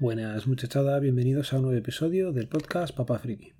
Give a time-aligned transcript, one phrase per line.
[0.00, 3.52] Buenas muchachada, bienvenidos a un nuevo episodio del podcast Papá Friki.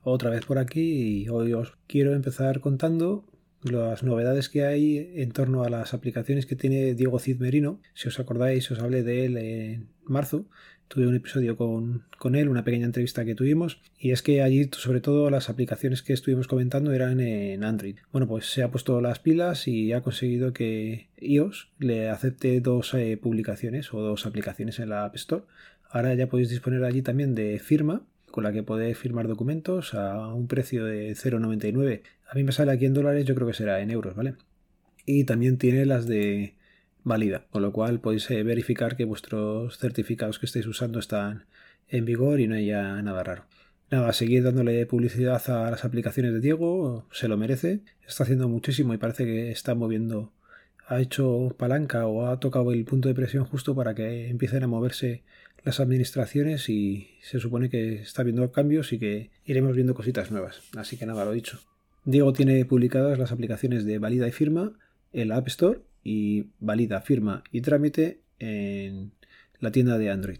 [0.00, 3.26] Otra vez por aquí y hoy os quiero empezar contando
[3.60, 7.82] las novedades que hay en torno a las aplicaciones que tiene Diego Cid Merino.
[7.92, 10.46] Si os acordáis, os hablé de él en marzo.
[10.88, 14.70] Tuve un episodio con, con, él, una pequeña entrevista que tuvimos, y es que allí,
[14.72, 17.96] sobre todo, las aplicaciones que estuvimos comentando eran en Android.
[18.10, 22.94] Bueno, pues se ha puesto las pilas y ha conseguido que iOS le acepte dos
[22.94, 25.44] eh, publicaciones o dos aplicaciones en la App Store.
[25.90, 30.32] Ahora ya podéis disponer allí también de firma, con la que podéis firmar documentos a
[30.34, 32.02] un precio de 0,99.
[32.30, 34.34] A mí me sale aquí en dólares, yo creo que será en euros, ¿vale?
[35.04, 36.54] Y también tiene las de
[37.04, 41.46] válida, con lo cual podéis eh, verificar que vuestros certificados que estéis usando están
[41.88, 43.44] en vigor y no haya nada raro.
[43.90, 48.92] Nada, seguir dándole publicidad a las aplicaciones de Diego, se lo merece, está haciendo muchísimo
[48.92, 50.32] y parece que está moviendo,
[50.86, 54.66] ha hecho palanca o ha tocado el punto de presión justo para que empiecen a
[54.66, 55.22] moverse
[55.64, 60.60] las administraciones y se supone que está viendo cambios y que iremos viendo cositas nuevas.
[60.76, 61.58] Así que nada, lo dicho.
[62.04, 64.72] Diego tiene publicadas las aplicaciones de valida y firma
[65.12, 69.12] en la App Store y valida, firma y trámite en
[69.60, 70.38] la tienda de Android.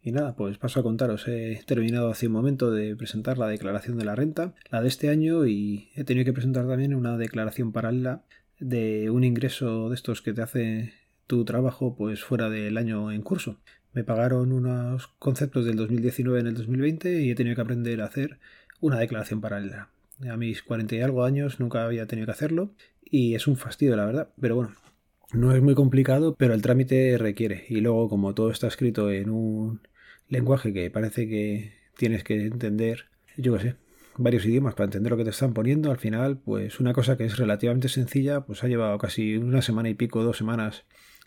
[0.00, 1.28] Y nada, pues paso a contaros.
[1.28, 5.10] He terminado hace un momento de presentar la declaración de la renta, la de este
[5.10, 8.22] año, y he tenido que presentar también una declaración paralela
[8.58, 10.94] de un ingreso de estos que te hace
[11.26, 13.58] tu trabajo pues fuera del año en curso.
[13.92, 18.06] Me pagaron unos conceptos del 2019 en el 2020 y he tenido que aprender a
[18.06, 18.38] hacer
[18.80, 19.90] una declaración paralela.
[20.26, 22.72] A mis 40 y algo años nunca había tenido que hacerlo
[23.10, 24.30] y es un fastidio, la verdad.
[24.40, 24.74] Pero bueno,
[25.32, 27.64] no es muy complicado, pero el trámite requiere.
[27.68, 29.80] Y luego, como todo está escrito en un
[30.28, 33.06] lenguaje que parece que tienes que entender,
[33.36, 33.76] yo qué sé,
[34.16, 37.24] varios idiomas para entender lo que te están poniendo, al final, pues una cosa que
[37.24, 40.84] es relativamente sencilla, pues ha llevado casi una semana y pico, dos semanas,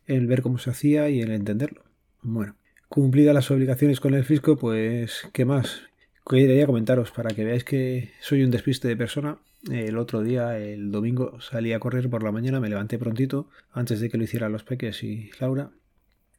[0.08, 1.84] el ver cómo se hacía y el entenderlo.
[2.22, 2.56] Bueno,
[2.90, 5.84] cumplidas las obligaciones con el fisco, pues, ¿qué más?
[6.28, 9.38] Quería comentaros para que veáis que soy un despiste de persona.
[9.70, 14.00] El otro día, el domingo, salí a correr por la mañana, me levanté prontito, antes
[14.00, 15.72] de que lo hicieran los peques y Laura,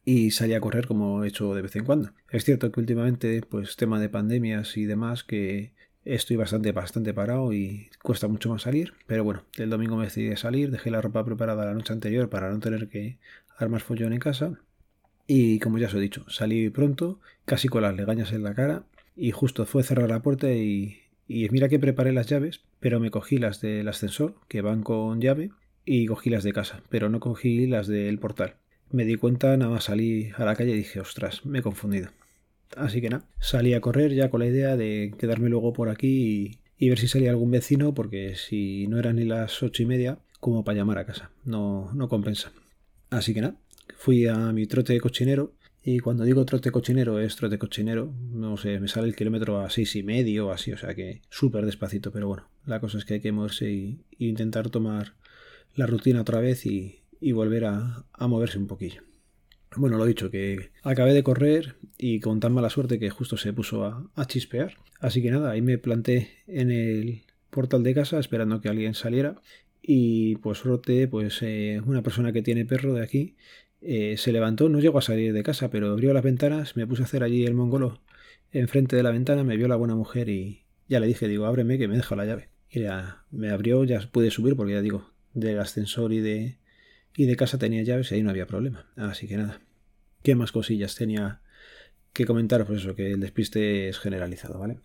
[0.05, 2.11] y salí a correr como he hecho de vez en cuando.
[2.31, 5.73] Es cierto que últimamente, pues tema de pandemias y demás, que
[6.05, 10.33] estoy bastante, bastante parado y cuesta mucho más salir, pero bueno, el domingo me decidí
[10.33, 13.19] a salir, dejé la ropa preparada la noche anterior para no tener que
[13.57, 14.59] armar follón en casa.
[15.29, 18.85] Y como ya os he dicho, salí pronto, casi con las legañas en la cara,
[19.15, 23.11] y justo fue cerrar la puerta y, y mira que preparé las llaves, pero me
[23.11, 25.51] cogí las del ascensor, que van con llave,
[25.85, 28.57] y cogí las de casa, pero no cogí las del portal.
[28.91, 32.11] Me di cuenta, nada más salí a la calle y dije, ostras, me he confundido.
[32.77, 36.59] Así que nada, salí a correr ya con la idea de quedarme luego por aquí
[36.79, 40.19] y, ver si salía algún vecino, porque si no eran ni las ocho y media,
[40.41, 41.31] como para llamar a casa.
[41.45, 42.53] No, no compensa.
[43.11, 43.57] Así que nada,
[43.97, 48.79] fui a mi trote cochinero y cuando digo trote cochinero es trote cochinero, no sé,
[48.79, 52.13] me sale el kilómetro a seis y medio o así, o sea que súper despacito,
[52.13, 55.15] pero bueno, la cosa es que hay que moverse y, intentar tomar
[55.75, 59.03] la rutina otra vez y, volver a, moverse un poquillo.
[59.75, 63.53] Bueno, lo dicho, que acabé de correr y con tan mala suerte que justo se
[63.53, 64.77] puso a, chispear.
[65.01, 69.41] Así que nada, ahí me planté en el portal de casa esperando que alguien saliera
[69.83, 73.35] y pues rote pues eh, una persona que tiene perro de aquí
[73.83, 77.03] eh, se levantó, no llegó a salir de casa, pero abrió las ventanas, me puse
[77.03, 78.01] a hacer allí el mongolo
[78.53, 81.79] enfrente de la ventana, me vio la buena mujer y ya le dije, digo, ábreme
[81.79, 82.49] que me deja la llave.
[82.71, 86.59] Y ya me abrió, ya pude subir porque ya digo, del ascensor y de,
[87.17, 88.87] y de casa tenía llaves y ahí no había problema.
[88.97, 89.61] Así que nada.
[90.23, 91.41] ¿Qué más cosillas tenía
[92.13, 92.65] que comentar?
[92.67, 94.79] Pues eso, que el despiste es generalizado, ¿vale?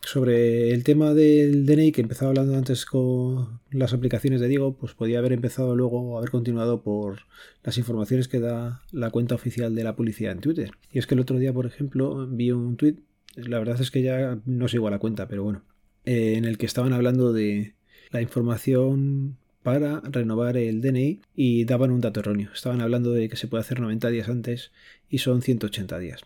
[0.00, 4.94] Sobre el tema del DNI que empezaba hablando antes con las aplicaciones de Diego, pues
[4.94, 7.20] podía haber empezado luego o haber continuado por
[7.62, 10.70] las informaciones que da la cuenta oficial de la policía en Twitter.
[10.90, 12.96] Y es que el otro día, por ejemplo, vi un tweet,
[13.36, 15.62] la verdad es que ya no sigo a la cuenta, pero bueno,
[16.04, 17.74] eh, en el que estaban hablando de
[18.10, 22.50] la información para renovar el DNI y daban un dato erróneo.
[22.54, 24.70] Estaban hablando de que se puede hacer 90 días antes
[25.10, 26.22] y son 180 días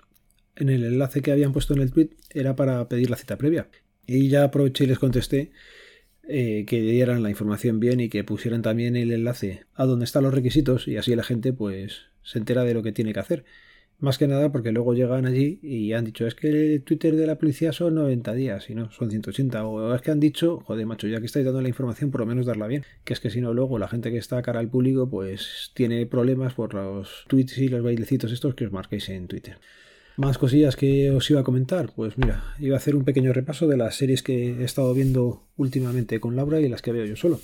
[0.56, 3.69] en el enlace que habían puesto en el tweet era para pedir la cita previa.
[4.06, 5.52] Y ya aproveché y les contesté
[6.28, 10.22] eh, que dieran la información bien y que pusieran también el enlace a donde están
[10.22, 13.44] los requisitos y así la gente pues se entera de lo que tiene que hacer.
[13.99, 17.26] Más que nada porque luego llegan allí y han dicho es que el Twitter de
[17.26, 19.64] la policía son 90 días y no, son 180.
[19.64, 22.26] O es que han dicho, joder macho, ya que estáis dando la información por lo
[22.26, 22.84] menos darla bien.
[23.04, 26.04] Que es que si no luego la gente que está cara al público pues tiene
[26.06, 29.58] problemas por los tweets y los bailecitos estos que os marquéis en Twitter.
[30.17, 31.93] Más cosillas que os iba a comentar.
[31.94, 35.49] Pues mira, iba a hacer un pequeño repaso de las series que he estado viendo
[35.56, 37.41] últimamente con Laura y las que veo yo solo.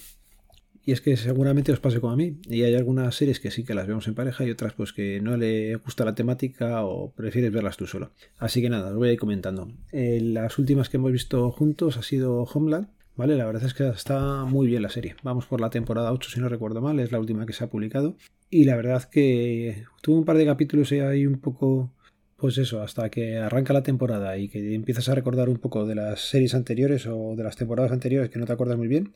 [0.84, 2.40] Y es que seguramente os pase como a mí.
[2.48, 5.20] Y hay algunas series que sí que las vemos en pareja y otras pues que
[5.20, 8.12] no le gusta la temática o prefieres verlas tú solo.
[8.38, 9.70] Así que nada, os voy a ir comentando.
[9.92, 12.88] Eh, las últimas que hemos visto juntos ha sido Homeland.
[13.16, 15.16] Vale, la verdad es que está muy bien la serie.
[15.22, 17.70] Vamos por la temporada 8 si no recuerdo mal, es la última que se ha
[17.70, 18.16] publicado.
[18.48, 21.92] Y la verdad que tuvo un par de capítulos ahí un poco
[22.38, 25.96] pues eso, hasta que arranca la temporada y que empiezas a recordar un poco de
[25.96, 29.12] las series anteriores o de las temporadas anteriores que no te acuerdas muy bien,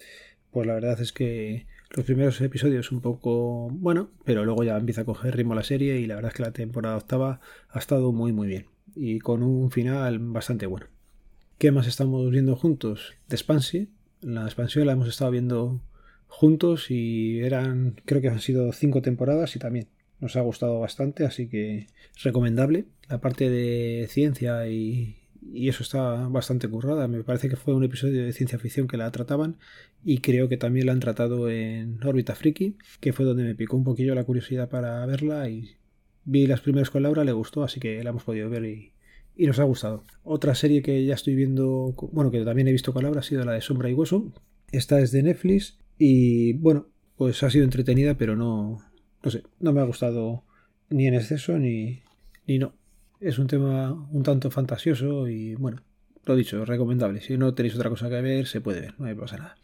[0.50, 5.02] pues la verdad es que los primeros episodios un poco bueno, pero luego ya empieza
[5.02, 8.12] a coger ritmo la serie y la verdad es que la temporada octava ha estado
[8.12, 8.66] muy muy bien
[8.96, 10.86] y con un final bastante bueno.
[11.58, 13.14] ¿Qué más estamos viendo juntos?
[13.28, 13.86] The Expanse.
[14.20, 15.80] La expansión la hemos estado viendo
[16.26, 19.86] juntos y eran, creo que han sido cinco temporadas y también
[20.22, 21.88] nos ha gustado bastante, así que
[22.22, 22.86] recomendable.
[23.08, 25.16] La parte de ciencia y,
[25.52, 27.08] eso está bastante currada.
[27.08, 29.56] Me parece que fue un episodio de ciencia ficción que la trataban
[30.04, 33.76] y creo que también la han tratado en Órbita Friki, que fue donde me picó
[33.76, 35.72] un poquillo la curiosidad para verla y
[36.24, 38.92] vi las primeras con Laura, le gustó, así que la hemos podido ver y,
[39.36, 40.04] y nos ha gustado.
[40.22, 43.44] Otra serie que ya estoy viendo, bueno, que también he visto con Laura ha sido
[43.44, 44.32] la de Sombra y Hueso.
[44.70, 46.86] Esta es de Netflix y bueno,
[47.16, 48.78] pues ha sido entretenida, pero no,
[49.22, 50.44] no sé, no me ha gustado
[50.90, 52.02] ni en exceso ni,
[52.46, 52.74] ni no.
[53.20, 55.82] Es un tema un tanto fantasioso y bueno,
[56.24, 57.20] lo dicho, recomendable.
[57.20, 59.56] Si no tenéis otra cosa que ver, se puede ver, no me pasa nada.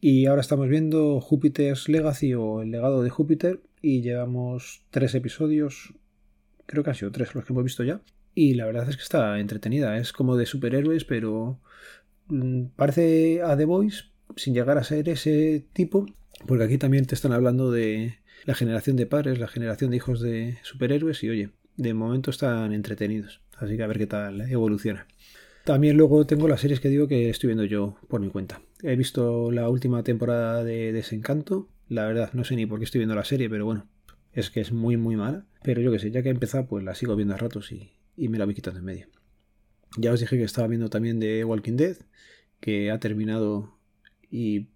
[0.00, 5.94] Y ahora estamos viendo Júpiter's Legacy o El legado de Júpiter y llevamos tres episodios,
[6.66, 8.02] creo que han sido tres los que hemos visto ya.
[8.34, 11.60] Y la verdad es que está entretenida, es como de superhéroes, pero
[12.28, 14.04] mm, parece a The Voice
[14.36, 16.06] sin llegar a ser ese tipo,
[16.46, 20.20] porque aquí también te están hablando de, la generación de padres, la generación de hijos
[20.20, 23.40] de superhéroes y oye, de momento están entretenidos.
[23.56, 25.06] Así que a ver qué tal evoluciona.
[25.64, 28.60] También luego tengo las series que digo que estoy viendo yo por mi cuenta.
[28.82, 31.68] He visto la última temporada de Desencanto.
[31.88, 33.88] La verdad, no sé ni por qué estoy viendo la serie, pero bueno,
[34.32, 35.46] es que es muy muy mala.
[35.62, 37.92] Pero yo que sé, ya que he empezado, pues la sigo viendo a ratos y,
[38.16, 39.06] y me la voy quitando en medio.
[39.96, 41.96] Ya os dije que estaba viendo también de Walking Dead,
[42.60, 43.78] que ha terminado
[44.30, 44.68] y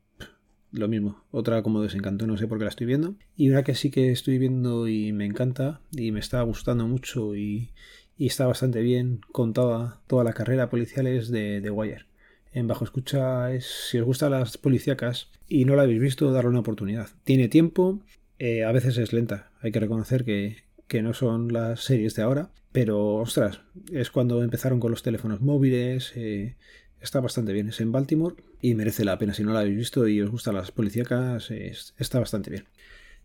[0.72, 3.14] lo mismo, otra como desencantó, no sé por qué la estoy viendo.
[3.36, 7.34] Y una que sí que estoy viendo y me encanta y me está gustando mucho
[7.34, 7.70] y,
[8.18, 12.06] está bastante bien contada toda la carrera policial es de The Wire.
[12.52, 16.50] En Bajo Escucha es, si os gustan las policíacas y no la habéis visto, darle
[16.50, 17.08] una oportunidad.
[17.24, 18.00] Tiene tiempo,
[18.38, 22.22] eh, a veces es lenta, hay que reconocer que, que no son las series de
[22.22, 23.60] ahora, pero ostras,
[23.92, 26.56] es cuando empezaron con los teléfonos móviles, eh,
[27.00, 27.68] está bastante bien.
[27.68, 29.34] Es en Baltimore y merece la pena.
[29.34, 32.64] Si no la habéis visto y os gustan las policíacas, está bastante bien.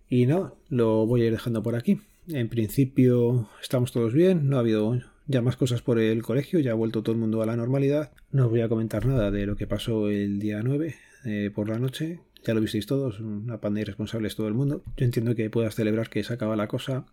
[0.09, 2.01] Y nada, lo voy a ir dejando por aquí.
[2.27, 6.71] En principio estamos todos bien, no ha habido ya más cosas por el colegio, ya
[6.71, 8.11] ha vuelto todo el mundo a la normalidad.
[8.31, 11.69] No os voy a comentar nada de lo que pasó el día 9 eh, por
[11.69, 12.19] la noche.
[12.45, 14.83] Ya lo visteis todos, una panda de irresponsables todo el mundo.
[14.97, 17.05] Yo entiendo que puedas celebrar que se acaba la cosa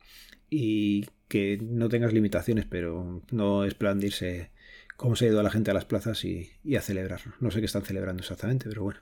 [0.48, 4.50] y que no tengas limitaciones, pero no es plan de irse
[5.00, 7.32] cómo se ha ido la gente a las plazas y, a celebrarlo.
[7.40, 9.00] No sé qué están celebrando exactamente, pero bueno.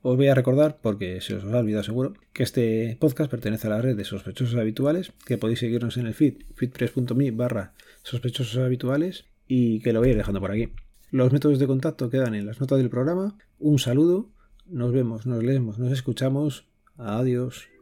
[0.00, 3.70] Os voy a recordar, porque se os ha olvidado seguro, que este podcast pertenece a
[3.70, 9.26] la red de sospechosos habituales, que podéis seguirnos en el feed, feedpress.me barra sospechosos habituales,
[9.46, 10.70] y que lo voy a ir dejando por aquí.
[11.10, 13.36] Los métodos de contacto quedan en las notas del programa.
[13.58, 14.30] Un saludo,
[14.66, 16.66] nos vemos, nos leemos, nos escuchamos.
[16.96, 17.73] Adiós.